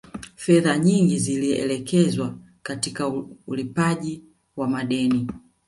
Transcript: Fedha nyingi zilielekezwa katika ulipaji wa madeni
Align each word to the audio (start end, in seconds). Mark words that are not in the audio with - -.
Fedha 0.35 0.77
nyingi 0.77 1.19
zilielekezwa 1.19 2.35
katika 2.63 3.13
ulipaji 3.47 4.23
wa 4.55 4.67
madeni 4.67 5.27